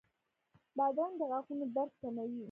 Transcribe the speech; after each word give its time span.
بادرنګ 0.77 1.13
د 1.19 1.21
غاښونو 1.31 1.65
درد 1.75 1.93
کموي. 2.01 2.39